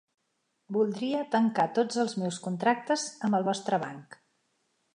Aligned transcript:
Voldria 0.77 1.19
tancar 1.35 1.65
tots 1.79 2.01
els 2.05 2.17
meus 2.21 2.39
contractes 2.47 3.07
amb 3.29 3.39
el 3.41 3.47
vostre 3.51 3.81
banc. 3.85 4.19